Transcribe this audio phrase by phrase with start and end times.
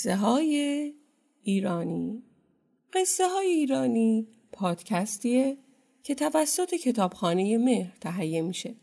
[0.00, 0.94] قصه های
[1.42, 2.22] ایرانی
[2.92, 5.58] قصه های ایرانی پادکستیه
[6.02, 8.76] که توسط کتابخانه مهر تهیه میشه.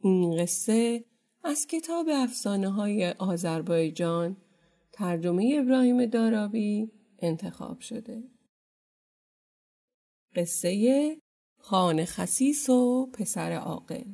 [0.00, 1.04] این قصه
[1.44, 4.36] از کتاب افسانه های آذربایجان
[4.92, 8.22] ترجمه ابراهیم دارابی انتخاب شده.
[10.36, 11.16] قصه
[11.58, 14.04] خان خسیس و پسر عاقل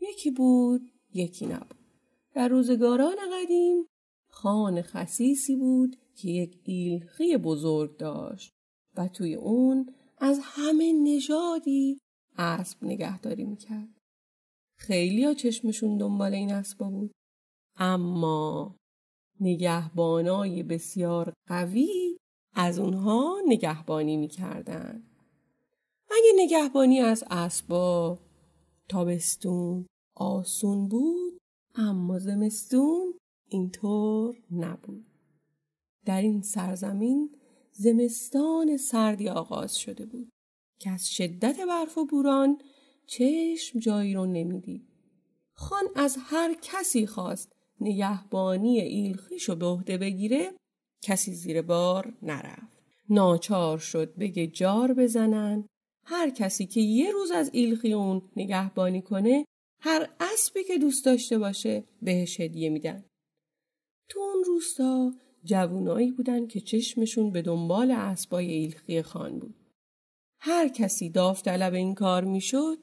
[0.00, 1.86] یکی بود یکی نبود
[2.34, 3.88] در روزگاران قدیم
[4.36, 8.52] خان خسیسی بود که یک ایلخی بزرگ داشت
[8.96, 11.98] و توی اون از همه نژادی
[12.38, 13.88] اسب نگهداری می‌کرد.
[14.78, 17.10] خیلی ها چشمشون دنبال این اسبا بود.
[17.76, 18.76] اما
[19.40, 22.18] نگهبانای بسیار قوی
[22.54, 25.02] از اونها نگهبانی می‌کردن.
[26.10, 28.18] اگه نگهبانی از اسبا
[28.88, 31.38] تابستون آسون بود
[31.74, 33.14] اما زمستون
[33.56, 35.06] اینطور نبود.
[36.04, 37.36] در این سرزمین
[37.72, 40.28] زمستان سردی آغاز شده بود
[40.78, 42.58] که از شدت برف و بوران
[43.06, 44.88] چشم جایی رو نمی‌دید.
[45.52, 50.52] خان از هر کسی خواست نگهبانی ایلخیشو به عهده بگیره
[51.02, 52.82] کسی زیر بار نرفت.
[53.08, 55.66] ناچار شد بگه جار بزنن
[56.04, 59.44] هر کسی که یه روز از ایلخی اون نگهبانی کنه
[59.80, 63.04] هر اسبی که دوست داشته باشه بهش هدیه میدن.
[64.08, 65.12] تو اون روستا
[65.44, 69.54] جوونایی بودن که چشمشون به دنبال اسبای ایلخی خان بود.
[70.38, 72.78] هر کسی داوطلب این کار می‌شد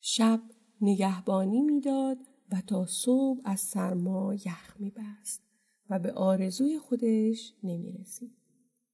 [0.00, 0.40] شب
[0.80, 2.18] نگهبانی می‌داد
[2.52, 5.42] و تا صبح از سرما یخ میبست
[5.90, 8.36] و به آرزوی خودش نمی‌رسید.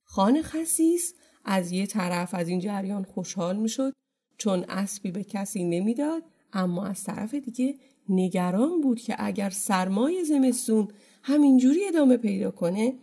[0.05, 1.15] خان خسیس
[1.45, 3.93] از یه طرف از این جریان خوشحال می‌شد
[4.39, 7.75] چون اسبی به کسی نمی‌داد اما از طرف دیگه
[8.09, 10.89] نگران بود که اگر سرمای زمستون
[11.23, 12.95] همینجوری ادامه پیدا کنه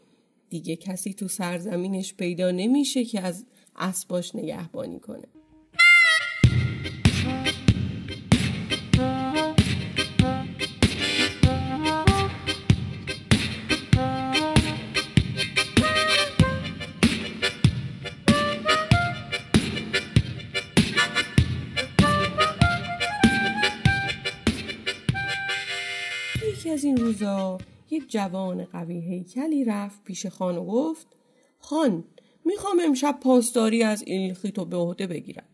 [0.49, 5.27] دیگه کسی تو سرزمینش پیدا نمیشه که از اسباش نگهبانی کنه.
[26.47, 27.57] یکی از این روزا
[27.91, 31.07] یک جوان قوی هیکلی رفت پیش خان و گفت
[31.59, 32.03] خان
[32.45, 35.47] می‌خوام امشب پاسداری از ایلخی تو به عهده بگیرم.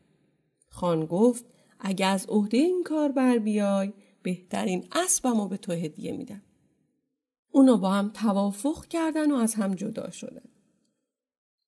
[0.69, 1.45] خان گفت
[1.79, 6.41] اگه از عهده این کار بر بیای بهترین اسبم رو به تو هدیه میدم.
[7.51, 10.49] اونا با هم توافق کردن و از هم جدا شدن.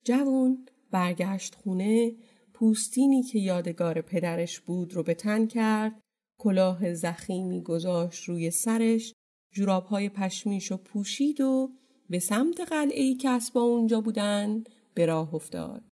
[0.04, 2.16] جوان برگشت خونه
[2.54, 6.02] پوستینی که یادگار پدرش بود رو به تن کرد
[6.38, 9.14] کلاه زخیمی گذاشت روی سرش
[9.52, 11.72] جورابهای پشمیش و پوشید و
[12.10, 14.64] به سمت قلعه ای که اسبا اونجا بودن
[14.94, 15.84] به راه افتاد.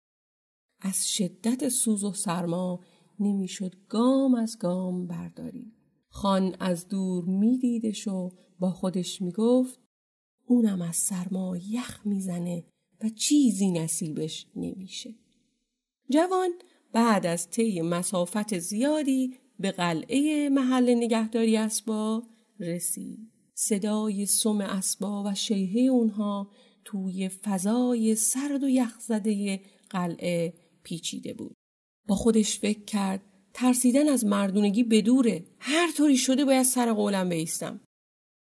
[0.80, 2.80] از شدت سوز و سرما
[3.20, 5.72] نمی‌شد گام از گام برداری.
[6.08, 9.80] خان از دور میدیدش و با خودش می‌گفت
[10.46, 12.64] اونم از سرما یخ می‌زنه
[13.04, 15.14] و چیزی نصیبش نمیشه.
[16.10, 16.50] جوان
[16.92, 22.22] بعد از طی مسافت زیادی به قلعه محل نگهداری اسبا
[22.60, 23.33] رسید.
[23.54, 26.50] صدای سم اسبا و شیهه اونها
[26.84, 29.60] توی فضای سرد و یخزده
[29.90, 31.54] قلعه پیچیده بود.
[32.08, 33.22] با خودش فکر کرد
[33.54, 35.44] ترسیدن از مردونگی بدوره.
[35.58, 37.80] هر طوری شده باید سر قولم بیستم.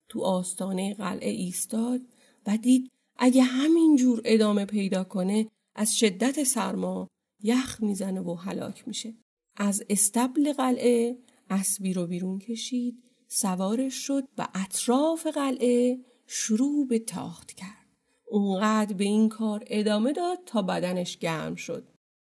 [0.09, 2.01] تو آستانه قلعه ایستاد
[2.47, 7.07] و دید اگه همین جور ادامه پیدا کنه از شدت سرما
[7.43, 9.13] یخ می‌زنه و هلاک میشه.
[9.55, 11.17] از استبل قلعه
[11.49, 17.87] اسبی رو بیرون کشید سوارش شد و اطراف قلعه شروع به تاخت کرد.
[18.25, 21.87] اونقدر به این کار ادامه داد تا بدنش گرم شد.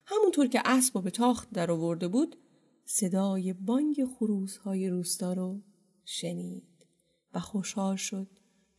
[0.06, 2.37] همونطور که اسب به تاخت در آورده بود
[2.84, 5.60] صدای بانگ خروزهای روستا رو
[6.04, 6.87] شنید
[7.34, 8.28] و خوشحال شد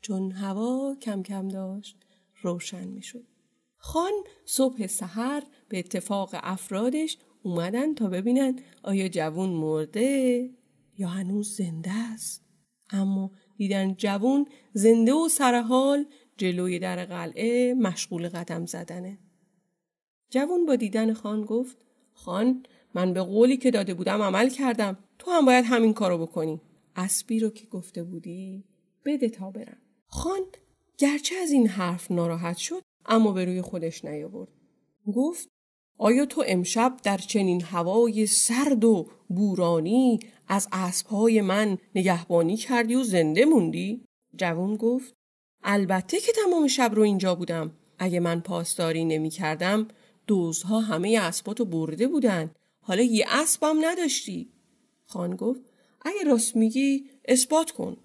[0.02, 1.98] چون هوا کم کم داشت
[2.42, 3.28] روشن می شد.
[3.78, 4.14] خان
[4.46, 10.50] صبح سحر به اتفاق افرادش اومدن تا ببینن آیا جوون مرده
[10.98, 12.46] یا هنوز زنده است؟
[12.90, 16.06] اما دیدن جوون زنده و سرحال
[16.38, 19.18] جلوی در قلعه مشغول قدم زدنه.
[20.30, 21.78] جوون با دیدن خان گفت
[22.14, 22.64] خان
[22.96, 24.98] من به قولی که داده بودم عمل کردم.
[25.20, 26.62] تو هم باید همین کارو بکنی.
[26.96, 28.64] اسبی رو که گفته بودی
[29.06, 29.78] بده تا برم.
[30.08, 30.42] خان
[30.98, 34.50] گرچه از این حرف ناراحت شد اما به روی خودش نیاورد.
[35.14, 35.50] گفت
[36.04, 43.04] آیا تو امشب در چنین هوای سرد و بورانی از اسبهای من نگهبانی کردی و
[43.04, 44.06] زنده موندی؟
[44.36, 45.14] جوون گفت
[45.64, 47.72] البته که تمام شب رو اینجا بودم.
[48.00, 49.88] اگه من پاسداری نمی کردم
[50.28, 52.52] دوزها همه اسباتو برده بودن.
[52.82, 54.50] حالا یه اسبم نداشتی.
[55.06, 55.62] خان گفت
[56.02, 57.98] اگه راست میگی اثبات کن.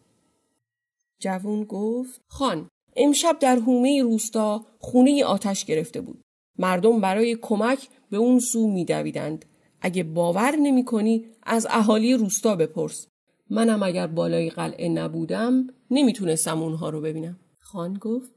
[1.19, 6.25] جوون گفت خان امشب در حومه روستا خونه آتش گرفته بود.
[6.58, 9.44] مردم برای کمک به اون سو میدویدند.
[9.80, 13.06] اگه باور نمی کنی از اهالی روستا بپرس.
[13.50, 17.38] منم اگر بالای قلعه نبودم نمی‌تونستم اونها رو ببینم.
[17.60, 18.34] خان گفت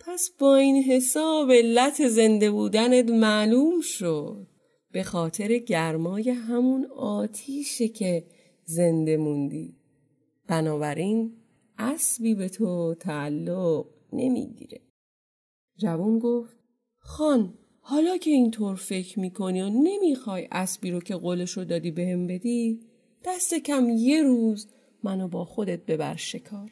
[0.00, 4.46] پس با این حساب علت زنده بودنت معلوم شد.
[4.92, 8.26] به خاطر گرمای همون آتیشه که
[8.64, 9.76] زنده موندی.
[10.48, 11.36] بنابراین
[11.78, 14.80] اسبی به تو تعلق نمی‌گیره.
[15.76, 16.63] جوون گفت
[17.06, 22.26] خان حالا که اینطور فکر می‌کنی و نمی‌خوای اسبی رو که قولش رو دادی بهم
[22.26, 22.80] بدی
[23.24, 24.68] دست کم یه روز
[25.02, 26.70] منو با خودت ببر شکار.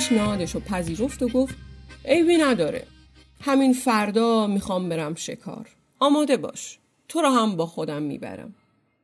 [0.00, 1.54] پیشنهادش رو پذیرفت و گفت
[2.04, 2.86] عیبی نداره.
[3.40, 5.68] همین فردا می‌خوام برم شکار.
[5.98, 6.78] آماده باش.
[7.08, 8.54] تو را هم با خودم می‌برم.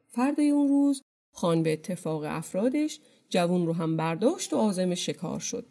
[0.08, 1.02] فردای اون روز
[1.32, 5.66] خان به اتفاق افرادش جوون رو هم برداشت و عازم شکار شد.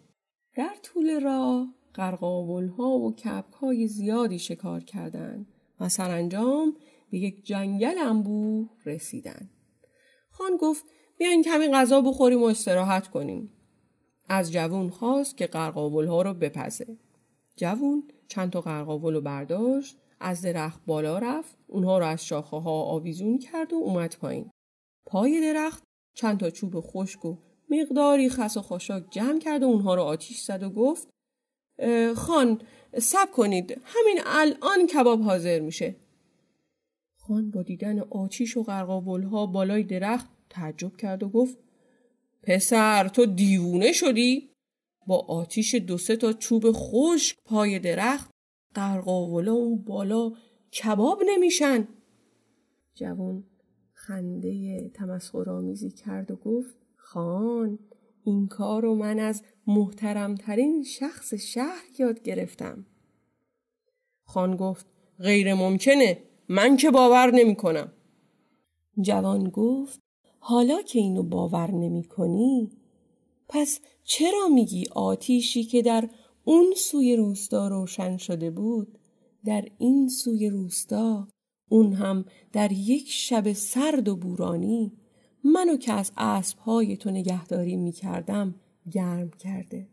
[0.57, 5.47] در طول راه قرقاول ها و کپک های زیادی شکار کردند
[5.79, 6.73] و سرانجام
[7.11, 9.49] به یک جنگل انبوه رسیدن.
[10.29, 10.85] خان گفت
[11.17, 13.51] بیاین کمی غذا بخوریم و استراحت کنیم.
[14.29, 16.97] از جوون خواست که قرقاول ها رو بپزه.
[17.55, 22.83] جوون چند تا قرقاول رو برداشت از درخت بالا رفت اونها رو از شاخه ها
[22.83, 24.51] آویزون کرد و اومد پایین.
[25.05, 25.83] پای درخت
[26.13, 27.37] چند تا چوب خشک و
[27.69, 31.09] مقداری خس و خاشاک جمع کرد و اونها رو آتیش زد و گفت
[32.15, 32.61] خان
[32.97, 35.95] سب کنید همین الان کباب حاضر میشه.
[37.27, 41.57] خان با دیدن آتیش و قرقاول ها بالای درخت تعجب کرد و گفت
[42.45, 44.49] پسر تو دیوونه شدی؟
[45.07, 48.31] با آتیش دو سه تا چوب خشک پای درخت
[48.73, 50.31] قرقاولا اون بالا
[50.83, 51.87] کباب نمیشن.
[52.95, 53.43] جوان
[53.93, 57.79] خنده تمسخرآمیزی کرد و گفت خان
[58.23, 62.85] این کار رو من از محترمترین شخص شهر یاد گرفتم.
[64.23, 64.85] خان گفت
[65.19, 67.91] غیر ممکنه من که باور نمی کنم
[69.01, 70.04] جوان گفت
[70.47, 72.71] حالا که اینو باور نمی کنی
[73.49, 76.09] پس چرا میگی آتیشی که در
[76.43, 78.97] اون سوی روستا روشن شده بود
[79.45, 81.27] در این سوی روستا
[81.69, 84.91] اون هم در یک شب سرد و بورانی
[85.43, 88.55] منو که از اسبهای تو نگهداری می‌کردم
[88.91, 89.89] گرم کرده.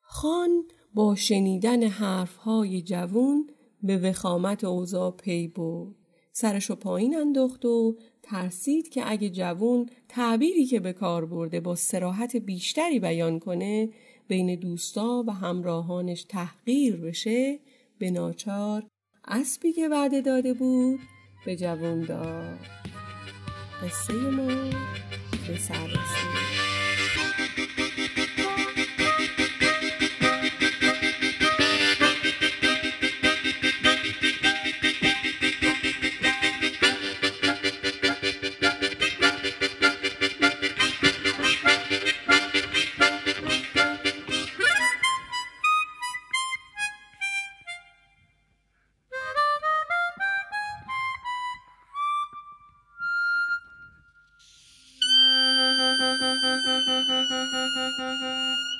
[0.00, 3.50] خان با شنیدن حرفهای جوون
[3.82, 5.96] به وخامت اوضاع پی بود
[6.36, 12.36] سرشو پایین انداخت و ترسید که اگه جوون تعبیری که به کار برده با سراحت
[12.36, 13.88] بیشتری بیان کنه
[14.28, 17.58] بین دوستا و همراهانش تحقیر بشه
[17.98, 18.86] به ناچار
[19.28, 21.00] اسبی که وعده داده بود
[21.46, 22.58] به جوون داد.
[23.82, 24.70] قصه ما
[25.48, 26.63] به سر رسید
[56.64, 58.73] Thank you.